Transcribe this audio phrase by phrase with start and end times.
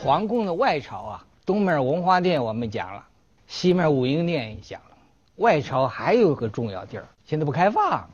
[0.00, 3.04] 皇宫的外朝啊，东面文华殿我们讲了，
[3.48, 4.96] 西面武英殿也讲了。
[5.36, 8.08] 外朝还有个重要地儿，现在不开放，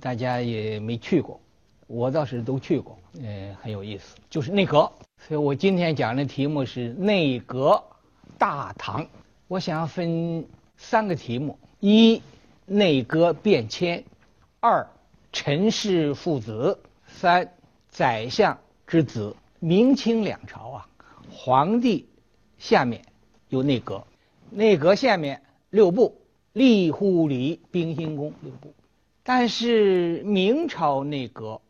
[0.00, 1.40] 大家也没去过，
[1.86, 4.90] 我倒是都去过，嗯，很有意思，就是内阁。
[5.16, 7.84] 所以我今天讲的题目是内阁
[8.36, 9.06] 大唐。
[9.46, 10.44] 我想分
[10.76, 12.20] 三个题目：一、
[12.66, 14.02] 内阁变迁；
[14.58, 14.84] 二、
[15.32, 16.76] 陈氏父子；
[17.06, 17.52] 三、
[17.90, 18.58] 宰相
[18.88, 19.36] 之子。
[19.64, 20.88] 明清两朝啊，
[21.32, 22.08] 皇帝
[22.58, 23.02] 下面
[23.48, 24.06] 有内阁，
[24.50, 26.18] 内阁下面六部。
[26.54, 28.74] 吏户礼兵刑宫六部，
[29.22, 31.62] 但是明朝内阁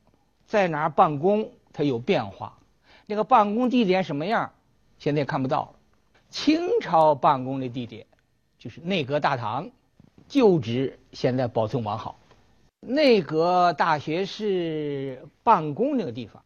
[0.44, 2.58] 在哪儿办公，它有变化。
[3.06, 4.50] 那个办公地点什么样，
[4.98, 5.72] 现在看不到了。
[6.30, 8.08] 清朝办公的地点
[8.58, 9.70] 就是内阁大堂，
[10.26, 12.18] 旧址现在保存完好。
[12.80, 16.42] 内阁大学士办公那个地方，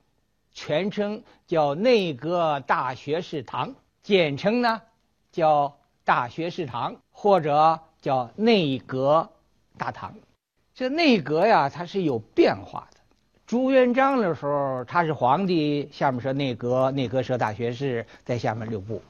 [0.56, 4.80] 全称叫内阁大学士堂，简称呢
[5.30, 7.78] 叫大学士堂或者。
[8.02, 9.28] 叫内阁
[9.76, 10.14] 大堂，
[10.74, 13.00] 这内阁呀，它是有变化的。
[13.48, 19.02] 朱元璋的时候，他是皇帝，下面是内阁，内阁设大学士，在下面六部。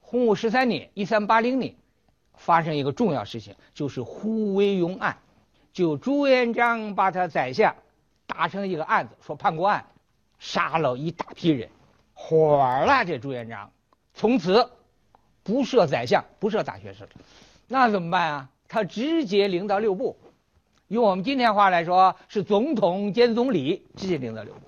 [0.00, 1.76] 洪武十三年（一三八零年），
[2.34, 5.18] 发生一个重要事情，就是胡惟庸案。
[5.72, 7.76] 就朱元璋把他宰相
[8.26, 9.84] 打成一个案子，说叛国案，
[10.40, 11.68] 杀了一大批人，
[12.12, 13.04] 火了。
[13.04, 13.70] 这朱元璋
[14.12, 14.68] 从此
[15.44, 17.10] 不设宰相，不设大学士了。
[17.68, 18.50] 那怎么办啊？
[18.66, 20.16] 他直接领导六部，
[20.88, 24.60] 用我们今天话来说，是总统兼总理，直接领导六部。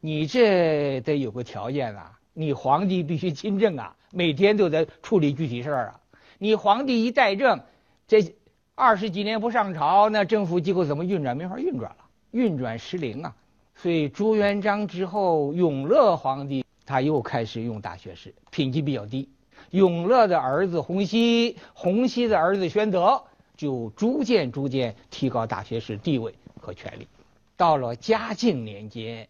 [0.00, 6.00] 你这得有个条件啊，你皇帝必须亲政啊，每天都在处理具体事儿啊。
[6.38, 7.60] 你皇帝一代政，
[8.06, 8.34] 这
[8.74, 11.36] 二十几年不上朝，那政府机构怎么运转？
[11.36, 13.34] 没法运转了，运转失灵啊。
[13.76, 19.28] 所以朱元璋之后，永乐皇帝他又开始用大学士，品级比较低。
[19.70, 23.24] 永乐的儿子洪熙，洪熙的儿子宣德，
[23.56, 27.08] 就逐渐逐渐提高大学士地位和权力。
[27.56, 29.28] 到了嘉靖年间，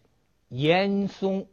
[0.49, 1.47] 严嵩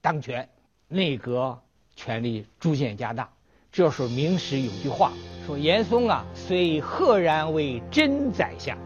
[0.00, 0.48] 当权，
[0.86, 1.58] 内阁
[1.96, 3.28] 权力逐渐加大。
[3.70, 5.12] 这时候明史有句话
[5.46, 8.78] 说：“严嵩啊，虽赫然为真宰相。”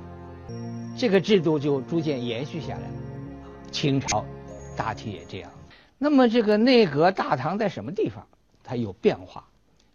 [0.97, 3.02] 这个制度就逐渐延续下来了。
[3.73, 4.25] 清朝
[4.77, 5.51] 大体也这样。
[5.99, 8.25] 那么这个内阁大堂在什么地方？
[8.63, 9.45] 它有变化，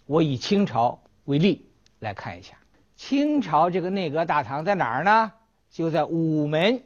[0.05, 1.65] 我以清朝为例
[1.99, 2.55] 来看一下。
[2.97, 5.31] 清朝这个内阁大堂在哪儿呢？
[5.69, 6.81] 就在午门，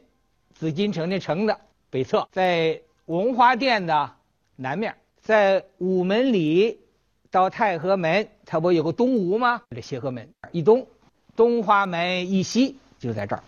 [0.54, 1.58] 紫禁城的城的
[1.90, 4.12] 北侧，在文华殿的
[4.54, 6.80] 南面，在午门里
[7.30, 9.62] 到太和门，它不有个东吴吗？
[9.70, 10.86] 这协和门以东，
[11.34, 13.42] 东华门以西就在这儿。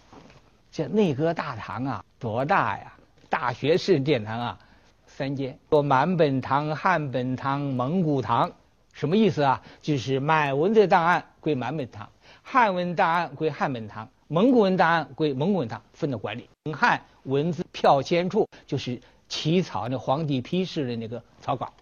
[0.72, 2.94] 这内阁大堂啊，多大呀？
[3.34, 4.60] 大学士殿堂啊！
[5.08, 8.52] 三间，说满本堂、汉本堂、蒙古堂，
[8.92, 9.60] 什么意思啊？
[9.82, 12.08] 就是满文的档案归满本堂，
[12.44, 16.48] 汉文档案归汉本堂，蒙古文档案归蒙古文堂，分的管理。
[16.72, 21.72] 汉文字票签处就是起草那皇帝批示的那个草稿，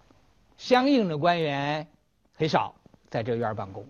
[0.57, 1.85] 相应的官员
[2.35, 2.73] 很少
[3.11, 3.85] 在这院办公。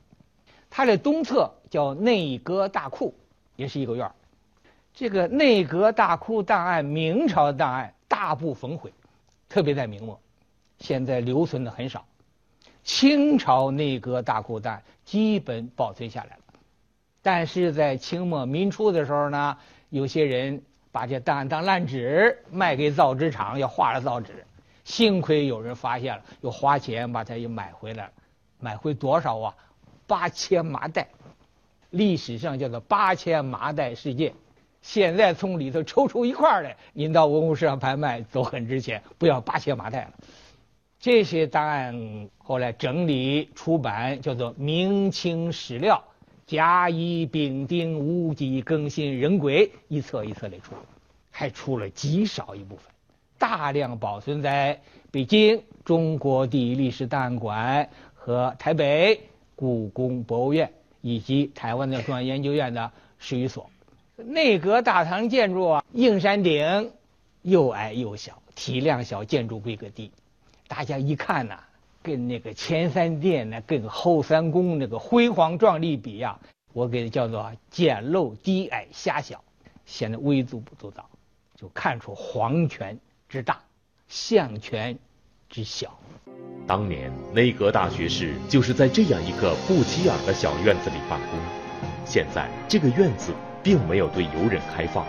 [0.69, 3.16] 它的东侧叫内阁大库，
[3.56, 4.13] 也是一个院儿
[4.94, 8.94] 这个内阁大库档案，明朝档案大部焚毁。
[9.50, 10.20] 特别在明末，
[10.80, 12.06] 现在留存的很少。
[12.84, 16.44] 清朝内阁大库档案基本保存下来了，
[17.22, 19.58] 但是在清末民初的时候呢，
[19.90, 20.62] 有些人
[20.92, 24.46] 把这档案当烂纸卖给造纸厂，要画了造纸。
[24.84, 28.12] 幸亏有人发现了，又花钱把它又买回来了，
[28.60, 29.56] 买回多少啊？
[30.06, 31.08] 八千麻袋，
[31.90, 34.34] 历史上叫做八千麻袋事件。
[34.84, 40.14] 现在从里头抽出一块来，您到文物市场拍卖都很值钱，不要八千麻袋了。
[41.00, 46.04] 这些档案后来整理出版，叫做《明清史料》，
[46.46, 50.76] 甲乙丙丁戊己庚辛壬癸一册一册的出，
[51.32, 52.86] 还出了极少一部分，
[53.38, 59.22] 大量保存在北京中国第一历史档案馆和台北
[59.56, 63.69] 故宫博物院以及台湾的中央研究院的史语所。
[64.25, 66.92] 内阁大堂建筑啊，硬山顶，
[67.42, 70.12] 又矮又小，体量小，建筑规格低。
[70.68, 71.60] 大家一看呐，
[72.02, 76.40] 跟那个前三殿呢，跟后三宫那个辉煌壮丽比呀，
[76.72, 79.44] 我给它叫做简陋低矮狭小，
[79.86, 81.10] 显得微不足道，
[81.56, 82.98] 就看出皇权
[83.28, 83.60] 之大，
[84.08, 84.98] 相权
[85.50, 86.00] 之小。
[86.66, 91.40] 当年内阁大学士就是在这样一个不起眼的小院子里办公，
[92.06, 93.34] 现在这个院子。
[93.63, 95.06] 并没有对游人开放。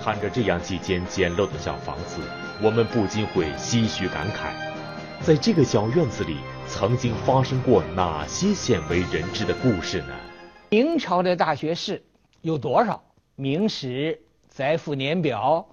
[0.00, 2.20] 看着这样几间简陋的小房子，
[2.62, 4.52] 我们不禁会唏嘘感慨：
[5.22, 10.14] 在这个小院子里曾经发生过哪些鲜为人知的故事呢？
[10.70, 12.02] 明朝的大学士
[12.42, 12.94] 有多少？
[13.36, 15.68] 《明史载赋年表》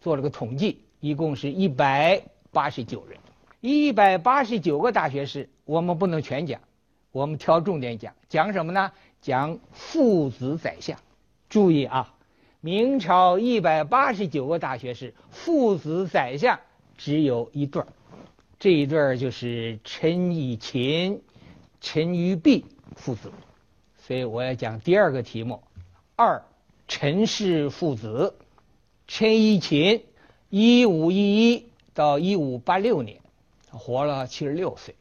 [0.00, 3.18] 做了个统计，一共是一百八十九人。
[3.60, 6.60] 一百八十九个大学士，我们不能全讲，
[7.12, 8.12] 我们挑重点讲。
[8.28, 8.90] 讲什么呢？
[9.20, 10.98] 讲父子宰相。
[11.52, 12.14] 注意啊，
[12.62, 16.58] 明朝一百八十九个大学士，父子宰相
[16.96, 17.88] 只有一对儿，
[18.58, 21.20] 这一对儿就是陈以勤、
[21.82, 22.64] 陈于弼
[22.96, 23.30] 父子。
[23.98, 25.62] 所以我要讲第二个题目：
[26.16, 26.42] 二
[26.88, 28.34] 陈氏父子。
[29.06, 30.02] 陈以勤，
[30.48, 33.20] 一五一一到一五八六年。
[33.70, 34.94] 活了七十六岁，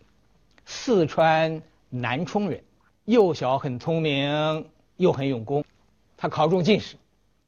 [0.65, 2.61] 四川南充人，
[3.05, 4.65] 幼小很聪明，
[4.97, 5.63] 又很用功。
[6.21, 6.97] 他考中进士，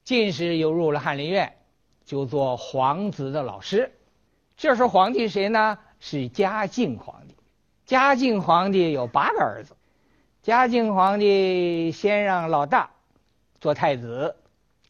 [0.03, 1.57] 进士又入了翰林院，
[2.05, 3.93] 就做皇子的老师。
[4.57, 5.77] 这时候皇帝谁呢？
[5.99, 7.35] 是嘉靖皇帝。
[7.85, 9.75] 嘉靖皇帝有八个儿子，
[10.41, 12.89] 嘉靖皇帝先让老大
[13.61, 14.37] 做太子，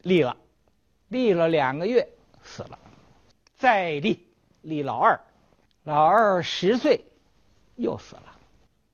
[0.02, 0.38] 立了，
[1.10, 2.08] 立了两个月
[2.42, 2.80] 死了，
[3.58, 4.26] 再立
[4.62, 5.20] 立老二。
[5.84, 7.04] 老二十岁，
[7.76, 8.38] 又死了。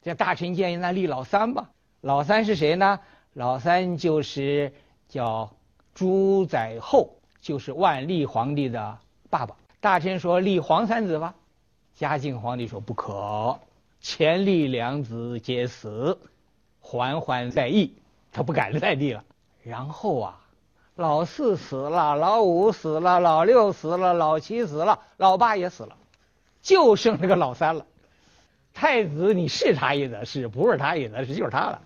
[0.02, 1.70] 这大臣建议那立老三吧。
[2.02, 3.00] 老三是谁呢？
[3.40, 4.74] 老三就是
[5.08, 5.52] 叫
[5.96, 8.98] 朱载垕，就是万历皇帝的
[9.30, 9.56] 爸爸。
[9.80, 11.36] 大臣说立皇三子吧。
[11.96, 13.58] 嘉靖皇帝说不可，
[14.02, 16.20] 前立两子皆死，
[16.82, 17.94] 缓缓在议。
[18.34, 19.24] 他不敢再立了。
[19.64, 20.42] 然后啊，
[20.96, 25.96] 老四死了，老五死了，老六死了，老七死了，老八也死了。
[26.62, 27.86] 就剩这个老三了，
[28.74, 31.82] 太子你是他意思是，不是他意思是，就是他了。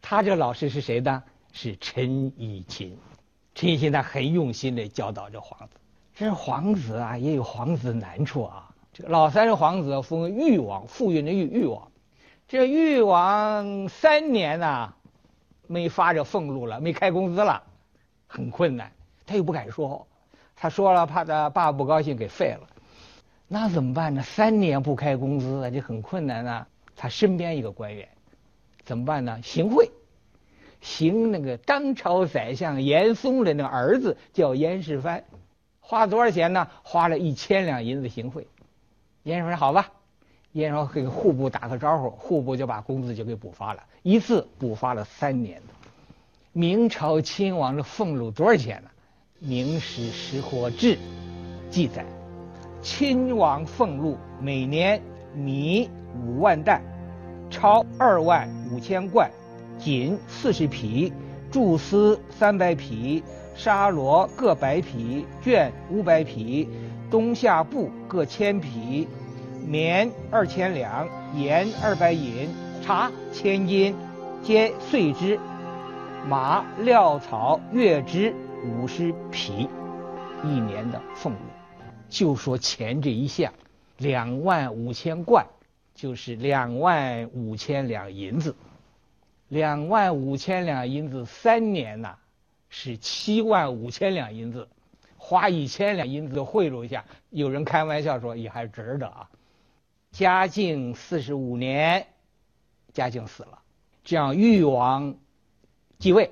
[0.00, 1.22] 他这个老师是谁呢？
[1.52, 2.96] 是陈以勤。
[3.54, 5.76] 陈以勤他很用心的教导这皇子。
[6.14, 8.70] 这皇子啊，也有皇子难处啊。
[8.92, 11.90] 这个老三是皇子，封誉王，富裕的裕誉王。
[12.48, 14.94] 这誉王三年呐，
[15.66, 17.62] 没发这俸禄了，没开工资了，
[18.26, 18.90] 很困难。
[19.26, 20.06] 他又不敢说，
[20.56, 22.68] 他说了怕他爸不高兴，给废了。
[23.46, 24.22] 那怎么办呢？
[24.22, 26.66] 三年不开工资啊，就很困难啊。
[26.96, 28.08] 他身边一个官员，
[28.88, 29.38] 怎么办呢？
[29.42, 29.90] 行贿，
[30.80, 35.24] 行那个当朝宰相严嵩的那个儿子叫严世蕃，
[35.78, 36.66] 花多少钱呢？
[36.82, 38.48] 花了一千两银子行贿。
[39.24, 39.92] 严世蕃好吧，
[40.52, 45.74] 严世蕃给户部打个招呼，户部就把工资就给补发了，一次补发了三年的。
[46.54, 48.88] 明朝亲王的俸禄多少钱呢？
[49.46, 50.96] 《明史实货志》
[51.68, 52.06] 记载。
[52.80, 55.02] 亲王俸禄每年
[55.34, 55.90] 米
[56.24, 56.82] 五万担，
[57.50, 59.30] 超二万五千贯，
[59.78, 61.12] 锦四十匹，
[61.50, 63.22] 菟丝三百匹，
[63.54, 66.68] 纱罗各百匹，绢五百匹，
[67.10, 69.08] 冬夏布各千匹，
[69.66, 72.48] 棉二千两，盐二百银，
[72.82, 73.94] 茶千斤，
[74.42, 75.38] 皆岁之。
[76.28, 78.34] 马料草月支
[78.64, 79.68] 五十匹，
[80.44, 81.38] 一年的俸禄。
[82.10, 83.52] 就说钱这一项，
[83.98, 85.46] 两万五千贯，
[85.98, 88.54] 就是两万五千两银子。
[89.48, 92.18] 两万五千两银子三年呐，
[92.68, 94.68] 是七万五千两银子，
[95.16, 99.28] 花一千两银子贿赂一下，有人开玩笑说也还值得啊。
[100.12, 102.06] 嘉靖四十五年，
[102.92, 103.58] 嘉靖死了，
[104.04, 105.16] 这样裕王
[105.98, 106.30] 继位，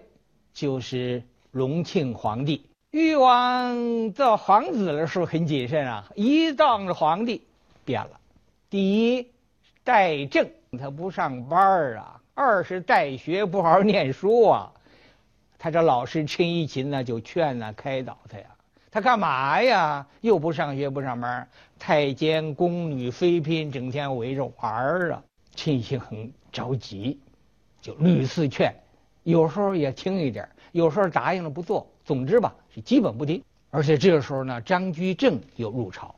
[0.53, 2.67] 就是隆庆皇帝。
[2.93, 7.43] 誉王做皇子的时候很谨慎啊，一当了皇帝，
[7.85, 8.21] 变了。
[8.71, 9.31] 第一，
[9.87, 10.45] 代政
[10.77, 14.73] 他不上班啊；二是代学不好好念书啊。
[15.61, 18.47] 他这老师陈一勤呢，就劝呢，开导他呀。
[18.91, 20.05] 他干嘛呀？
[20.23, 25.23] 又不上学不上班，太监宫女妃嫔整天围着玩儿啊。
[25.55, 27.21] 陈一勤很着急，
[27.81, 28.75] 就屡次劝，
[29.23, 31.87] 有时候也听一点，有时候答应了不做。
[32.05, 33.41] 总之吧，是基本不听。
[33.71, 36.13] 而且这个时候呢，张居正又入朝，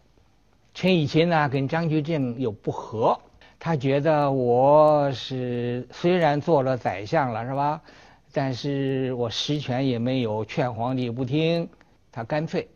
[0.73, 3.21] 陈以勤呢跟张居正又不和。
[3.59, 7.83] 他觉得我是虽然做了宰相了，是吧？
[8.33, 11.69] 但是我实权也没有，劝皇帝不听。
[12.13, 12.69] 他干脆，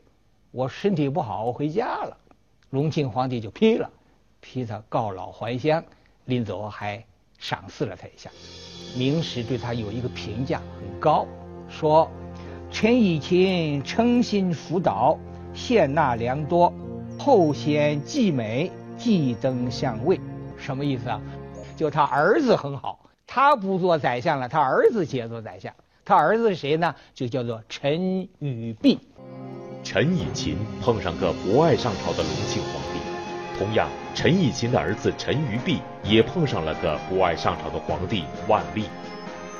[0.50, 2.16] 我身体不好，我回家了。
[2.70, 3.90] 隆庆皇帝就批了，
[4.40, 5.84] 批他告老还乡，
[6.24, 7.04] 临走还
[7.38, 8.30] 赏赐了他一下。
[8.96, 11.26] 明史对他有一个评价很高，
[11.68, 12.10] 说。
[12.70, 15.18] 陈以勤诚心辅导，
[15.52, 16.72] 献纳良多，
[17.18, 20.18] 后显继美，继登相位。
[20.62, 21.20] 什么意思啊？
[21.76, 25.74] 就他儿子很好，他不做宰相了，他儿子接做宰相。
[26.04, 26.94] 他儿子谁呢？
[27.14, 28.98] 就叫做陈与弼。
[29.84, 38.84] 陈以勤碰上个不爱上朝的隆庆皇帝，同样，陈以勤的儿子陈于弼也碰上了个不爱上朝的皇帝万历。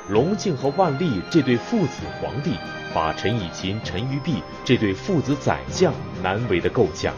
[0.09, 2.55] 隆庆和万历这对父子皇帝，
[2.93, 7.13] 把陈以勤、陈于弼这对父子宰相难为的够呛。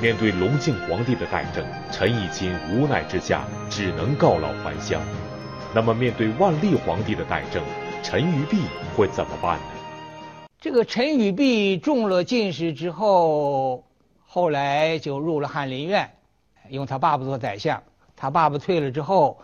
[0.00, 4.98] 面对隆庆皇帝的代政，陈以勤无奈之下只能告老还乡。
[5.74, 7.62] 那么，面对万历皇帝的代政，
[8.02, 8.62] 陈于弼
[8.96, 9.64] 会怎么办呢？
[10.58, 13.84] 这个陈于弼中了进士之后，
[14.24, 16.10] 后来就入了翰林院，
[16.70, 17.82] 用他爸爸做宰相。
[18.16, 19.38] 他爸爸退了之后。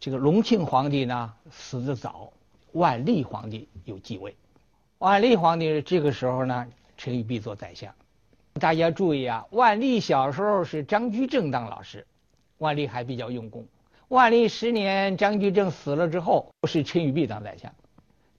[0.00, 2.32] 这个隆庆皇帝呢死得早，
[2.72, 4.34] 万历皇帝又继位。
[4.98, 7.94] 万历皇帝这个时候呢，陈玉璧做宰相。
[8.54, 12.06] 大家注意啊，万历小时候是张居正当老师，
[12.58, 13.66] 万历还比较用功。
[14.08, 17.74] 万历十年，张居正死了之后，是陈玉璧当宰相。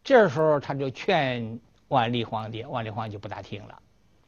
[0.04, 3.80] 这时候他就劝万历皇帝，万历皇帝就不大听了。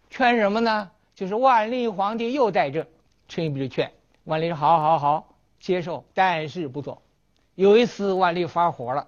[0.10, 0.92] 劝什么呢？
[1.14, 2.86] 就是万历皇帝又代政，
[3.28, 3.92] 陈玉璧就劝
[4.26, 7.02] 万历说：“好好好，接受，但是不做。”
[7.56, 9.08] 有一次，万历发火了，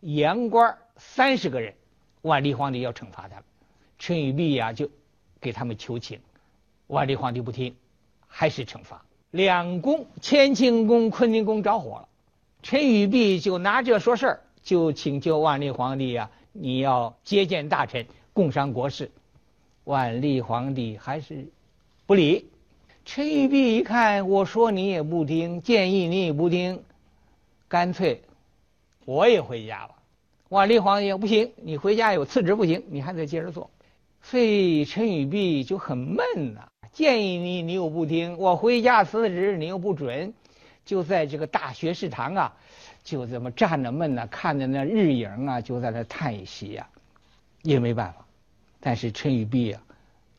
[0.00, 1.74] 言官三十个人，
[2.22, 3.44] 万历皇帝要惩罚他们。
[3.98, 4.90] 陈与弼呀，就
[5.40, 6.20] 给他们求情，
[6.86, 7.74] 万历皇帝不听，
[8.26, 9.04] 还是惩罚。
[9.30, 12.08] 两宫乾清宫、坤宁宫着火了，
[12.62, 19.10] 陈与弼就拿这说事儿，就请求万历皇帝呀，你要接见大臣，共商国事。
[19.84, 21.48] 万历皇帝还是
[22.06, 22.50] 不理。
[23.04, 26.82] 陈与弼一看，我说你也不听，建议你也不听。
[27.68, 28.22] 干脆，
[29.04, 29.94] 我也回家了。
[30.50, 33.70] 万历皇帝不行，你回家有辞职不行，你还得接着做。
[34.30, 40.34] 所以陈与弼就很闷呐，建议你你又不听，我回家辞职你又不准，
[40.84, 42.56] 就在这个大学士堂啊，
[43.02, 46.90] 就这么站着闷呐，看着那日影啊，就在那叹息呀，
[47.62, 48.26] 也没办法。
[48.80, 49.82] 但是陈与弼啊，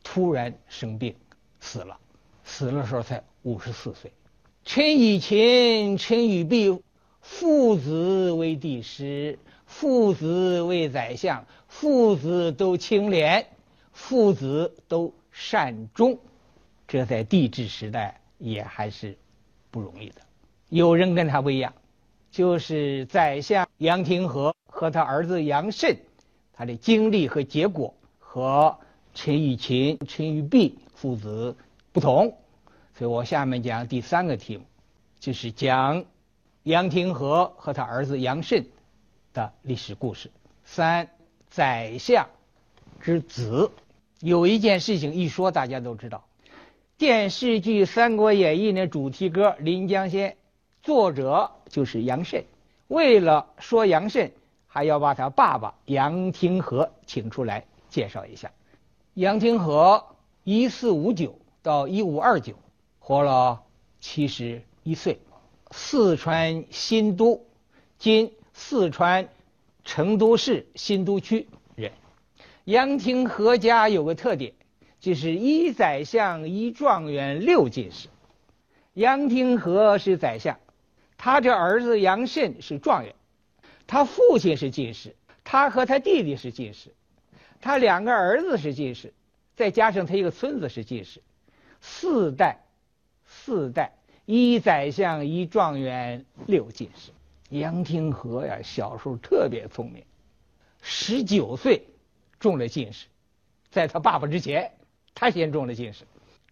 [0.04, 1.16] 突然生病
[1.58, 1.98] 死了，
[2.44, 4.12] 死的时候才五十四岁。
[4.64, 6.80] 陈以勤、陈与弼。
[7.22, 13.46] 父子为帝师，父子为宰相，父子都清廉，
[14.00, 16.18] 父子都善终，
[16.88, 19.16] 这在帝制时代也还是
[19.70, 20.22] 不容易的。
[20.68, 21.72] 有人跟他不一样，
[22.30, 25.96] 就是宰相杨廷和和他儿子杨慎，
[26.52, 28.76] 他的经历和结果和
[29.14, 31.54] 陈玉琴、陈玉璧父子
[31.92, 32.36] 不同，
[32.96, 34.64] 所以我下面讲第三个题目，
[35.20, 36.04] 就是讲。
[36.64, 38.66] 杨廷和和他儿子杨慎
[39.32, 40.30] 的历史故事。
[40.62, 41.08] 三，
[41.48, 42.28] 宰相
[43.00, 43.70] 之子，
[44.20, 46.24] 有一件事情一说大家都知道。
[46.98, 50.32] 电视剧《三国演义》那主题歌《临江仙》，
[50.82, 52.44] 作者就是杨慎。
[52.88, 54.32] 为了说杨慎，
[54.66, 58.52] 还要把他爸爸杨廷和请出来介绍一下。
[59.14, 60.04] 杨廷和
[60.44, 62.54] 一四五九到一五二九，
[62.98, 63.62] 活了
[64.00, 65.18] 七十一岁。
[65.70, 67.46] 四川新都，
[67.98, 69.30] 今四川
[69.84, 71.48] 成都市新都区。
[72.70, 74.52] 杨廷和家有个特点，
[75.00, 78.06] 就是一宰相一状元六进士。
[78.94, 80.60] 杨廷和是宰相，
[81.18, 83.16] 他这儿子杨慎是状元，
[83.88, 86.94] 他父亲是进士，他和他弟弟是进士，
[87.60, 89.14] 他两个儿子是进士，
[89.56, 91.20] 再加上他一个孙子是进士，
[91.80, 92.60] 四代，
[93.26, 93.94] 四代。
[94.26, 97.10] 一宰相，一状元，六进士。
[97.48, 100.04] 杨廷和呀，小时候特别聪明，
[100.82, 101.88] 十九岁
[102.40, 103.06] 中了进士，
[103.70, 104.72] 在他爸爸之前，
[105.14, 106.04] 他先中了进士。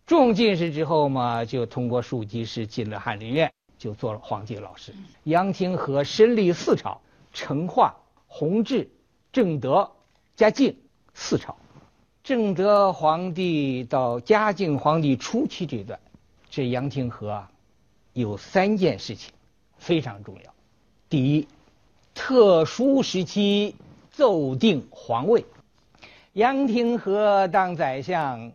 [0.07, 4.95] 中进士之后嘛，就通过庶吉士进了翰林院，就做了皇帝老师。
[5.25, 7.01] 杨廷和身历四朝：
[7.33, 8.91] 成化、弘治、
[9.33, 9.91] 正德、
[10.37, 10.77] 嘉靖
[11.15, 11.57] 四朝。
[12.23, 15.99] 正德皇帝到嘉靖皇帝初期这段，
[16.51, 17.51] 这杨廷和啊。
[18.15, 19.33] 有三件事情
[19.79, 20.55] 非常重要。
[21.09, 21.47] 第一，
[22.15, 23.77] 特殊时期
[24.11, 25.45] 奏定皇位。
[26.35, 28.53] 杨廷和当宰相，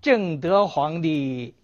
[0.00, 1.54] 正德皇帝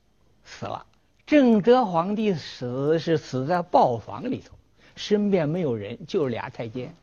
[0.45, 0.87] 死了。
[1.27, 4.55] 正德皇帝死是死在豹房里头，
[4.95, 6.95] 身边没有人，就俩太监，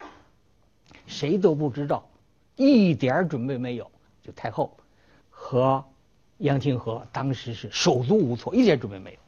[1.08, 2.08] 谁都不知道，
[2.56, 3.92] 一点准备没有。
[4.22, 4.78] 就太后
[5.30, 5.84] 和
[6.38, 9.20] 杨廷和当时是手足无措，一点准备没有。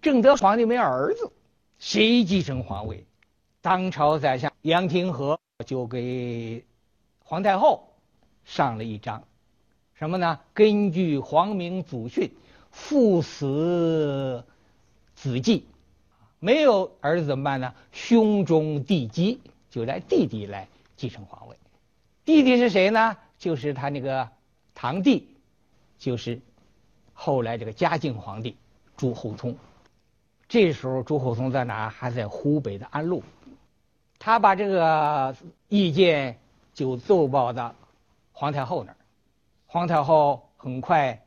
[0.00, 1.30] 正德皇帝没儿子，
[1.78, 3.04] 谁继承皇位？
[3.60, 6.64] 当朝宰相杨廷和就给
[7.22, 7.91] 皇太后
[8.44, 9.24] 上了一章，
[9.94, 10.40] 什么呢？
[10.54, 12.30] 根据皇明祖训，
[12.70, 14.44] 父死
[15.14, 15.66] 子继，
[16.38, 17.74] 没有儿子怎么办呢？
[17.92, 21.56] 兄终弟继，就来弟弟来继承皇位。
[22.24, 23.16] 弟弟是谁呢？
[23.38, 24.28] 就是他那个
[24.74, 25.28] 堂弟，
[25.98, 26.40] 就是
[27.12, 28.56] 后来这个嘉靖皇帝。
[28.94, 29.56] 朱厚熜。
[30.46, 31.88] 这时候朱厚熜在哪？
[31.88, 33.24] 还在湖北的安陆。
[34.18, 35.34] 他把这个
[35.68, 36.38] 意见
[36.72, 37.74] 就奏报到
[38.42, 38.96] 皇太后那儿，
[39.68, 41.22] 皇太后很快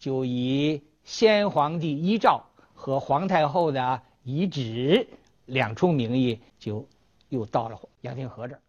[0.00, 2.42] 就以先皇帝遗诏
[2.74, 5.06] 和皇太后的遗旨
[5.44, 6.84] 两重名义，就
[7.28, 8.60] 又到了杨廷和这儿。